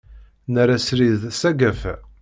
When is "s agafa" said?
1.39-1.93